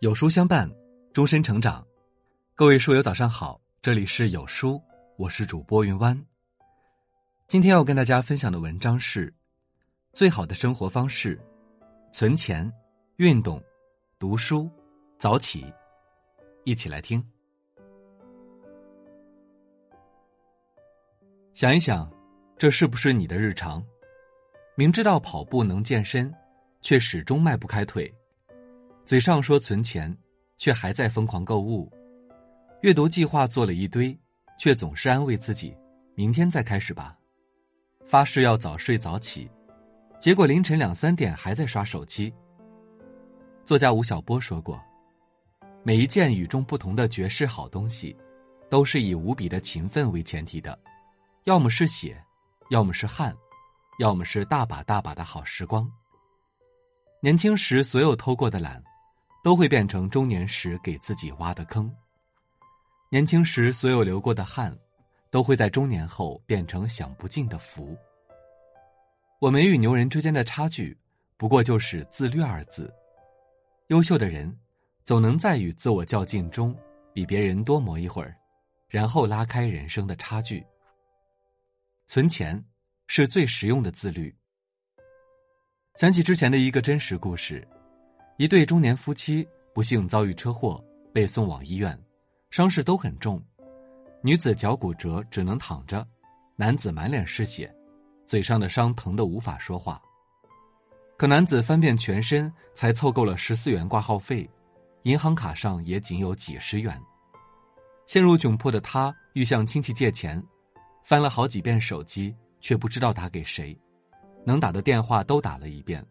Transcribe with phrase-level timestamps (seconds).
[0.00, 0.70] 有书相伴，
[1.14, 1.84] 终身成长。
[2.54, 4.78] 各位书友早上好，这里是有书，
[5.16, 6.22] 我是主播云湾。
[7.48, 9.32] 今天要跟大家分享的文章是：
[10.12, 11.40] 最好的生活方式，
[12.12, 12.70] 存钱、
[13.16, 13.58] 运动、
[14.18, 14.70] 读书、
[15.18, 15.64] 早起。
[16.64, 17.24] 一起来听。
[21.54, 22.12] 想一想，
[22.58, 23.82] 这是不是你的日常？
[24.74, 26.30] 明知道跑步能健身，
[26.82, 28.14] 却始终迈不开腿。
[29.06, 30.12] 嘴上说存钱，
[30.58, 31.88] 却还在疯狂购物；
[32.82, 34.18] 阅读计划做了一堆，
[34.58, 35.72] 却总是安慰自己，
[36.16, 37.16] 明天再开始吧。
[38.04, 39.48] 发誓要早睡早起，
[40.18, 42.34] 结果凌晨两三点还在刷手机。
[43.64, 44.82] 作家吴晓波说过
[45.84, 48.16] ：“每一件与众不同的绝世好东西，
[48.68, 50.76] 都是以无比的勤奋为前提的，
[51.44, 52.20] 要么是血，
[52.70, 53.32] 要么是汗，
[54.00, 55.88] 要么是大把大把的好时光。
[57.22, 58.82] 年轻时所有偷过的懒。”
[59.46, 61.88] 都会变成中年时给自己挖的坑。
[63.12, 64.76] 年轻时所有流过的汗，
[65.30, 67.96] 都会在中年后变成享不尽的福。
[69.38, 70.98] 我们与牛人之间的差距，
[71.36, 72.92] 不过就是自律二字。
[73.86, 74.52] 优秀的人，
[75.04, 76.76] 总能在与自我较劲中，
[77.12, 78.36] 比别人多磨一会儿，
[78.88, 80.66] 然后拉开人生的差距。
[82.08, 82.60] 存钱，
[83.06, 84.34] 是最实用的自律。
[85.94, 87.64] 想起之前的一个真实故事。
[88.38, 91.98] 一对中年夫妻不幸遭遇车祸，被送往医院，
[92.50, 93.42] 伤势都很重。
[94.20, 96.04] 女子脚骨折，只能躺着；
[96.54, 97.74] 男子满脸是血，
[98.26, 99.98] 嘴上的伤疼得无法说话。
[101.16, 104.46] 可男子翻遍全身，才凑够了十四元挂号费，
[105.04, 107.00] 银行卡上也仅有几十元。
[108.06, 110.42] 陷入窘迫的他欲向亲戚借钱，
[111.02, 113.74] 翻了好几遍手机，却不知道打给谁，
[114.44, 116.06] 能打的电话都打了一遍。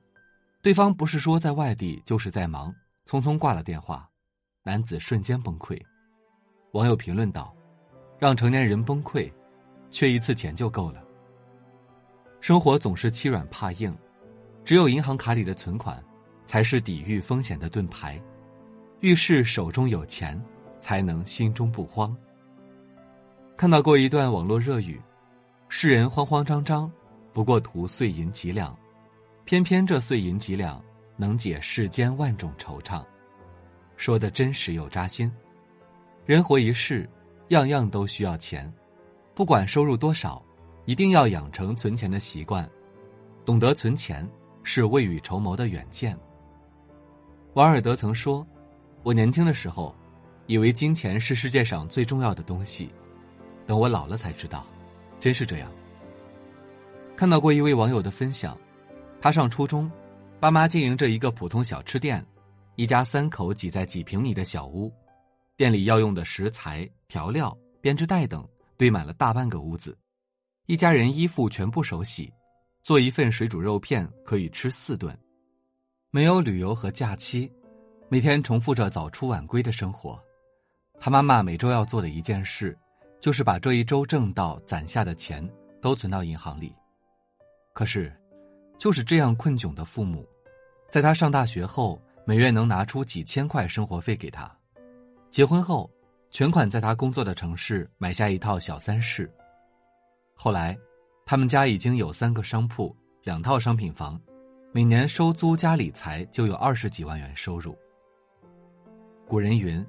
[0.65, 2.73] 对方不是说在外地，就是在忙，
[3.05, 4.09] 匆匆挂了电话，
[4.63, 5.79] 男子瞬间崩溃。
[6.71, 7.55] 网友评论道
[8.17, 9.31] ：“让成年人崩溃，
[9.91, 11.03] 缺一次钱就够了。”
[12.41, 13.95] 生活总是欺软怕硬，
[14.63, 16.03] 只有银行卡里的存款，
[16.47, 18.19] 才是抵御风险的盾牌。
[19.01, 20.43] 遇事手中有钱，
[20.79, 22.17] 才能心中不慌。
[23.55, 24.99] 看到过一段网络热语
[25.69, 26.91] ：“世人慌慌张张，
[27.33, 28.75] 不过图碎银几两。”
[29.45, 30.83] 偏偏这碎银几两，
[31.15, 33.05] 能解世间万种惆怅，
[33.95, 35.31] 说的真实又扎心。
[36.25, 37.07] 人活一世，
[37.49, 38.71] 样样都需要钱，
[39.35, 40.43] 不管收入多少，
[40.85, 42.67] 一定要养成存钱的习惯。
[43.45, 44.27] 懂得存钱，
[44.63, 46.17] 是未雨绸缪的远见。
[47.53, 48.45] 王尔德曾说
[49.03, 49.93] ：“我年轻的时候，
[50.47, 52.89] 以为金钱是世界上最重要的东西，
[53.67, 54.65] 等我老了才知道，
[55.19, 55.71] 真是这样。”
[57.15, 58.57] 看到过一位网友的分享。
[59.25, 59.91] 他上初中，
[60.39, 62.23] 爸妈经营着一个普通小吃店，
[62.75, 64.93] 一家三口挤在几平米的小屋，
[65.57, 68.47] 店里要用的食材、调料、编织袋等
[68.77, 69.97] 堆满了大半个屋子，
[70.67, 72.31] 一家人衣服全部手洗，
[72.83, 75.17] 做一份水煮肉片可以吃四顿，
[76.11, 77.51] 没有旅游和假期，
[78.09, 80.23] 每天重复着早出晚归的生活。
[80.99, 82.77] 他妈妈每周要做的一件事，
[83.19, 85.43] 就是把这一周挣到攒下的钱
[85.81, 86.71] 都存到银行里，
[87.73, 88.15] 可是。
[88.77, 90.27] 就是这样困窘的父母，
[90.89, 94.45] 在他上大学后，每月能拿出几千块生活费给他；
[95.31, 95.89] 结婚后，
[96.29, 99.31] 全款在他工作的城市买下一套小三室。
[100.35, 100.77] 后来，
[101.25, 104.19] 他们家已经有三个商铺、两套商品房，
[104.73, 107.77] 每年收租加理财就有二十几万元收入。
[109.27, 109.83] 古人云：“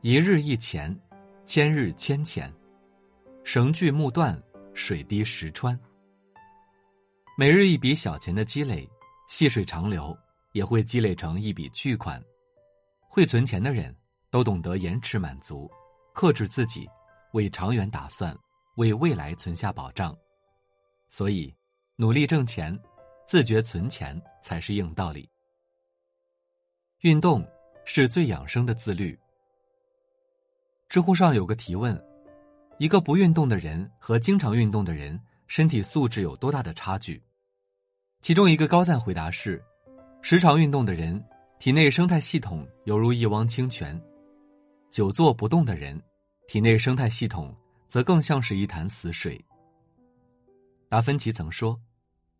[0.00, 0.96] 一日一钱，
[1.44, 2.48] 千日千钱；
[3.42, 4.40] 绳锯木断，
[4.72, 5.78] 水滴石穿。”
[7.40, 8.90] 每日一笔小钱的积累，
[9.28, 10.12] 细水长流，
[10.54, 12.20] 也会积累成一笔巨款。
[12.98, 13.94] 会存钱的人，
[14.28, 15.70] 都懂得延迟满足，
[16.12, 16.84] 克制自己，
[17.34, 18.36] 为长远打算，
[18.74, 20.18] 为未来存下保障。
[21.10, 21.54] 所以，
[21.94, 22.76] 努力挣钱，
[23.24, 25.30] 自觉存钱才是硬道理。
[27.02, 27.48] 运动
[27.84, 29.16] 是最养生的自律。
[30.88, 31.96] 知乎上有个提问：
[32.78, 35.16] 一个不运动的人和经常运动的人，
[35.46, 37.22] 身体素质有多大的差距？
[38.20, 39.62] 其中一个高赞回答是：
[40.22, 41.22] 时常运动的人，
[41.58, 43.96] 体内生态系统犹如一汪清泉；
[44.90, 46.00] 久坐不动的人，
[46.46, 47.54] 体内生态系统
[47.88, 49.42] 则更像是一潭死水。
[50.88, 51.80] 达芬奇曾说：“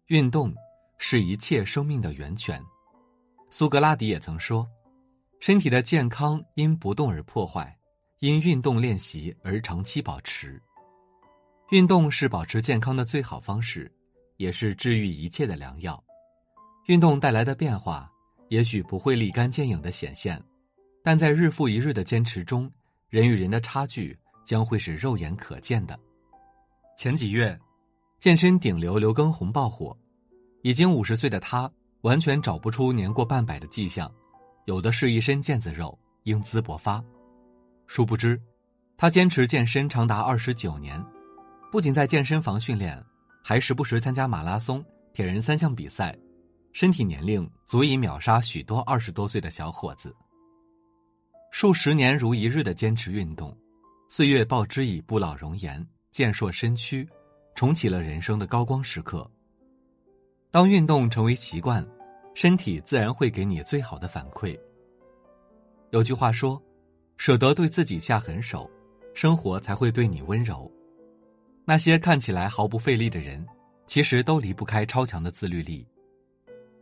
[0.09, 0.53] 运动
[0.99, 2.63] 是一切生命的源泉。”
[3.49, 4.69] 苏格拉底也曾说
[5.41, 7.75] ：“身体的健康因不动而破坏，
[8.19, 10.61] 因运动练习而长期保持。
[11.71, 13.91] 运动是保持健康的最好方式。”
[14.39, 16.03] 也是治愈一切的良药。
[16.87, 18.11] 运动带来的变化，
[18.49, 20.43] 也许不会立竿见影的显现，
[21.05, 22.71] 但在日复一日的坚持中，
[23.11, 25.99] 人与人的差距将会是肉眼可见的。
[26.97, 27.59] 前几月，
[28.19, 29.95] 健身顶流刘畊宏爆火，
[30.63, 31.71] 已经五十岁的他
[32.01, 34.11] 完全找不出年过半百的迹象，
[34.65, 37.05] 有的是一身腱子肉，英姿勃发。
[37.87, 38.41] 殊不知，
[38.97, 41.05] 他坚持健身长达二十九年，
[41.71, 43.03] 不仅在健身房训练，
[43.49, 44.85] 还时不时参加马拉松、
[45.15, 46.15] 铁人三项比赛，
[46.75, 50.15] 身体年龄足以秒杀许多二十多岁的小伙子。
[51.51, 53.57] 数十年如一日的坚持运动，
[54.07, 57.09] 岁月报之以不老容颜、健硕身躯，
[57.55, 59.27] 重启了人生的高光时刻。
[60.51, 61.83] 当运动成为习惯，
[62.35, 64.55] 身体自然会给你最好的反馈。
[65.89, 66.63] 有句话说。
[67.17, 68.71] 舍得对自己下狠手，
[69.15, 70.71] 生活才会对你温柔。
[71.69, 73.47] 那些看起来毫不费力的人，
[73.87, 75.87] 其实都离不开超强的自律力。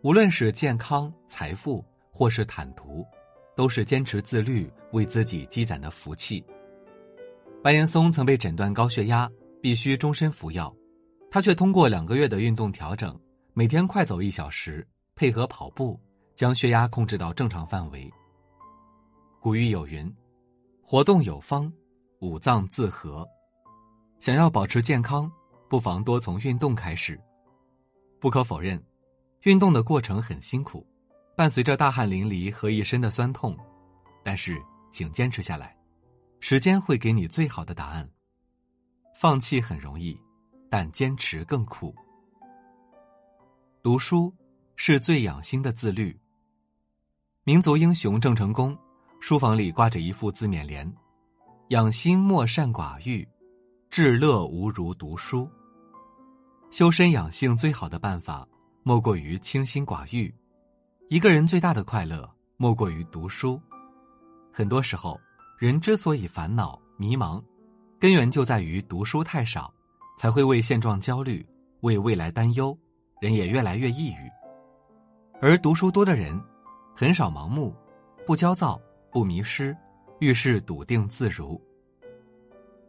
[0.03, 3.05] 无论是健康、财富，或是坦途，
[3.57, 6.41] 都是坚持自律为自己积攒的福气。
[7.65, 9.29] 白岩松曾被诊断高血压，
[9.61, 10.73] 必须终身服药，
[11.33, 13.19] 他却通过两个月的运动调整，
[13.55, 14.87] 每天快走一小时，
[15.17, 15.99] 配合跑步，
[16.37, 18.09] 将血压控制到正常范围。
[19.41, 20.09] 古语有云。
[20.81, 21.73] 活动有方，
[22.21, 23.29] 五脏自和。
[24.27, 25.31] 想要保持健康，
[25.69, 27.17] 不妨多从运动开始。
[28.19, 28.85] 不可否认，
[29.43, 30.85] 运动的过程很辛苦，
[31.37, 33.57] 伴随着大汗淋漓和一身的酸痛。
[34.25, 35.77] 但是，请坚持下来，
[36.41, 38.11] 时间会给你最好的答案。
[39.15, 40.21] 放弃很容易，
[40.69, 41.95] 但坚持更苦。
[43.81, 44.35] 读书
[44.75, 46.19] 是最养心的自律。
[47.45, 48.77] 民族英雄郑成功。
[49.21, 50.93] 书房里挂着一副字勉联
[51.71, 53.27] ：“养心莫善寡欲，
[53.97, 55.49] 至乐无如读书。”
[56.71, 58.47] 修身养性最好的办法，
[58.83, 60.31] 莫过于清心寡欲。
[61.09, 63.59] 一个人最大的快乐，莫过于读书。
[64.53, 65.19] 很多时候，
[65.59, 67.43] 人之所以烦恼迷茫，
[67.99, 69.73] 根源就在于读书太少，
[70.19, 71.43] 才会为现状焦虑，
[71.81, 72.79] 为未来担忧，
[73.19, 74.31] 人也越来越抑郁。
[75.41, 76.39] 而读书多的人，
[76.95, 77.75] 很少盲目，
[78.27, 78.79] 不焦躁。
[79.11, 79.75] 不迷失，
[80.21, 81.59] 遇事笃定自如。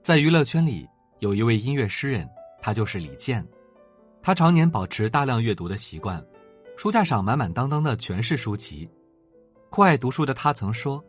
[0.04, 0.86] 在娱乐圈里，
[1.20, 2.30] 有一位音乐诗人，
[2.62, 3.46] 他就是李健。
[4.22, 6.24] 他常年保持大量阅读的习惯，
[6.76, 8.90] 书架上满满当当的全是书籍。
[9.70, 11.04] 酷爱读书的他曾说：“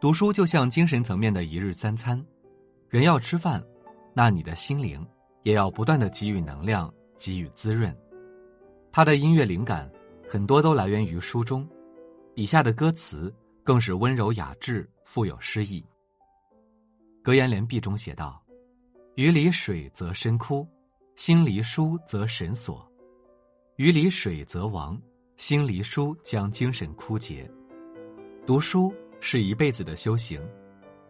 [0.00, 2.24] 读书就像精神层面的一日三餐，
[2.88, 3.62] 人要吃饭，
[4.14, 5.06] 那你的心灵
[5.42, 7.94] 也要不断的给予能量，给予滋润。”
[8.92, 9.90] 他的音乐灵感
[10.26, 11.68] 很多都来源于书中，
[12.34, 13.34] 笔下的歌词。
[13.64, 15.84] 更是温柔雅致，富有诗意。
[17.20, 18.40] 格言联璧中写道
[19.16, 20.68] ：“鱼离水则身枯，
[21.14, 22.86] 心离书则神锁。
[23.76, 25.00] 鱼离水则亡，
[25.38, 27.50] 心离书将精神枯竭。
[28.46, 30.38] 读书是一辈子的修行，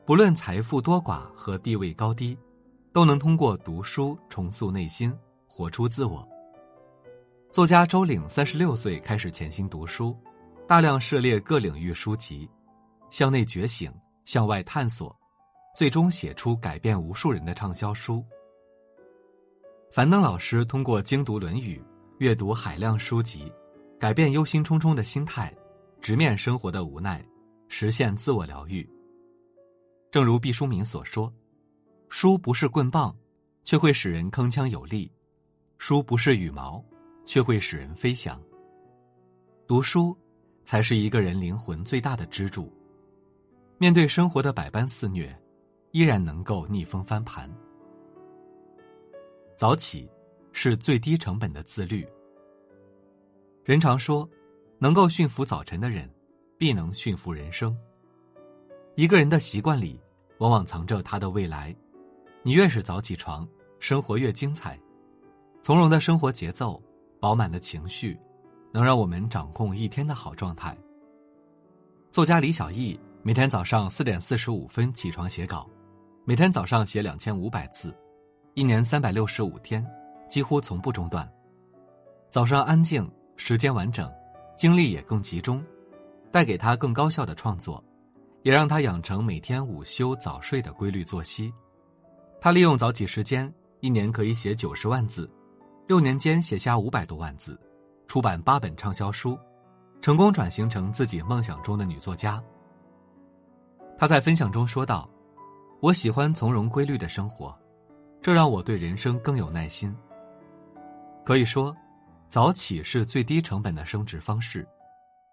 [0.05, 2.39] 不论财富多寡和地位高低，
[2.93, 5.13] 都能通过读书重塑内心，
[5.49, 6.25] 活出自我。”
[7.51, 10.17] 作家周岭三十六岁开始潜心读书。
[10.65, 12.49] 大量涉猎各领域书籍，
[13.11, 13.93] 向内觉醒，
[14.25, 15.13] 向外探索，
[15.77, 18.25] 最终写出改变无数人的畅销书。
[19.91, 21.79] 樊登老师通过精读《论语》，
[22.17, 23.53] 阅读海量书籍，
[24.01, 25.55] 改变忧心忡忡的心态，
[26.01, 27.23] 直面生活的无奈，
[27.69, 28.89] 实现自我疗愈。
[30.11, 31.31] 正如毕淑敏所说
[32.09, 33.15] ：“书不是棍棒，
[33.63, 35.07] 却会使人铿锵有力；
[35.77, 36.83] 书不是羽毛，
[37.27, 38.41] 却会使人飞翔。”
[39.69, 40.17] 读书。
[40.65, 42.73] 才是一个人灵魂最大的支柱。
[43.79, 45.33] 面对生活的百般肆虐，
[45.97, 47.51] 依然能够逆风翻盘。
[49.57, 50.07] 早起
[50.53, 52.07] 是最低成本的自律。
[53.65, 54.29] 人常说，
[54.79, 56.07] 能够驯服早晨的人，
[56.59, 57.75] 必能驯服人生。
[58.95, 59.99] 一个人的习惯里，
[60.37, 61.75] 往往藏着他的未来。
[62.43, 63.49] 你越是早起床，
[63.81, 64.79] 生活越精彩。
[65.63, 66.79] 从容的生活节奏，
[67.19, 68.21] 饱满的情绪。
[68.71, 70.77] 能让我们掌控一天的好状态。
[72.13, 75.67] 作家李小艺每天早上四点四十五分起床写稿，
[76.29, 77.97] 每天早上写两千五百字，
[78.55, 79.87] 一年三百六十五天，
[80.29, 81.33] 几乎从不中断。
[82.31, 84.13] 早上安静，时间完整，
[84.57, 85.65] 精力也更集中，
[86.33, 87.81] 带给他更高效的创作，
[88.43, 91.55] 也让他养成每天午休早睡的规律作息。
[92.41, 95.31] 他利用早起时间，一年可以写九十万字，
[95.87, 97.57] 六年间写下五百多万字。
[98.09, 99.39] 出版八本畅销书，
[100.01, 102.43] 成功转型成自己梦想中的女作家。
[103.97, 105.09] 他在分享中说道
[105.87, 107.57] ：“我喜欢从容规律的生活，
[108.21, 109.95] 这让我对人生更有耐心。
[111.25, 111.73] 可以说，
[112.29, 114.67] 早起是最低成本的升职方式。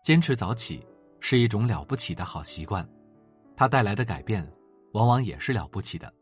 [0.04, 0.86] 坚持早起
[1.20, 2.88] 是一种了不起的好习惯，
[3.56, 4.48] 它带来的改变，
[4.92, 6.14] 往往也是了不起的。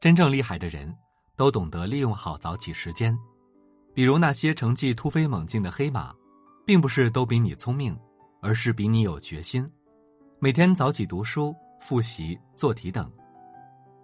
[0.00, 0.92] 真正厉害的人，
[1.36, 3.16] 都懂得利用好早起时间。
[3.94, 6.12] 比如那些成绩突飞猛进的黑马，
[6.66, 7.96] 并不是都比你聪明，
[8.40, 9.70] 而是比你有决心。
[10.40, 13.10] 每天早起读书、复习、做题等。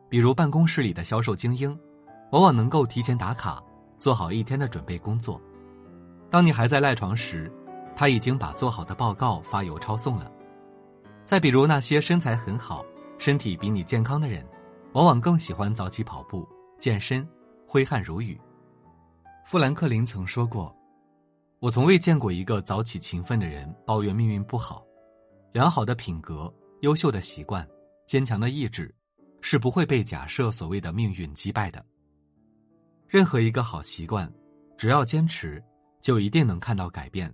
[0.09, 1.79] 比如办公室里的销售精英，
[2.33, 3.63] 往往能够提前打卡，
[4.01, 5.41] 做好一天的准备工作。
[6.29, 7.51] 当你还在赖床时，
[7.95, 10.29] 他已经把做好的报告发邮抄送了。
[11.25, 12.85] 再比如那些身材很好、
[13.17, 14.45] 身体比你健康的人。
[14.95, 17.25] 往往更喜欢早起跑步、健身，
[17.67, 18.41] 挥汗如雨。
[19.45, 20.75] 富兰克林曾说过
[21.61, 24.83] ：“我从未见过一个早起勤奋的人抱怨命运不好。
[25.53, 27.67] 良好的品格、优秀的习惯、
[28.07, 28.95] 坚强的意志，
[29.41, 31.85] 是不会被假设所谓的命运击败的。
[33.09, 34.33] 任何一个好习惯，
[34.77, 35.63] 只要坚持，
[36.01, 37.33] 就一定能看到改变。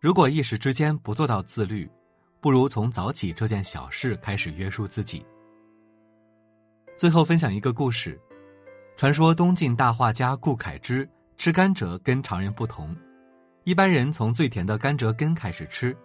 [0.00, 1.88] 如果一时之间不做到自律，
[2.40, 5.24] 不如从早起这件小事开始约束自己。”
[6.96, 8.20] 最后分享一个故事，
[8.96, 12.96] 传说东晋大画家顾恺之吃甘蔗跟常人不同，
[13.62, 15.96] 一般人从最甜的甘蔗根开始吃，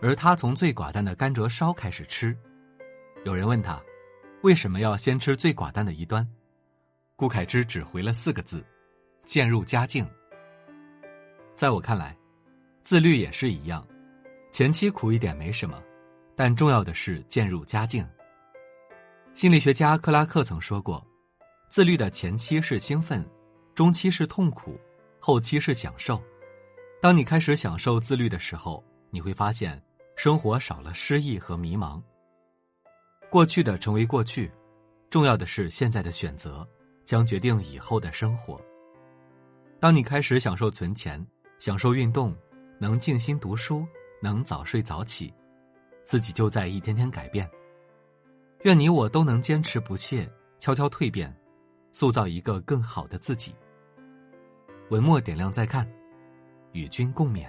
[0.00, 2.36] 而他从最寡淡的甘蔗梢开始吃。
[3.24, 3.82] 有人问他，
[4.42, 6.26] 为什么要先吃最寡淡的一端？
[7.16, 8.64] 顾恺之只回了四个字：
[9.24, 10.08] 渐入佳境。
[11.56, 12.16] 在我看来，
[12.84, 13.84] 自律也是一样，
[14.52, 15.82] 前期苦一点没什么，
[16.36, 18.08] 但重要的是渐入佳境。
[19.34, 21.04] 心理学家克拉克曾说过
[21.68, 23.28] ：“自律的前期是兴奋，
[23.74, 24.78] 中期是痛苦，
[25.18, 26.22] 后期是享受。
[27.02, 29.80] 当你开始享受自律的时候，你会发现
[30.18, 32.02] 生活少了失意和迷茫。
[33.30, 34.50] 过去的成为过去，
[35.08, 36.68] 重要的是现在的选择
[37.04, 38.60] 将决定以后的生活。
[39.78, 41.24] 当你开始享受存钱，
[41.60, 42.36] 享受运动，
[42.80, 43.86] 能静心读书，
[44.20, 45.32] 能早睡早起，
[46.02, 47.48] 自己就在一天天改变。”
[48.64, 51.32] 愿你我都能坚持不懈，悄悄蜕变，
[51.92, 53.54] 塑造一个更好的自己。
[54.90, 55.88] 文末点亮再看，
[56.72, 57.48] 与君共勉。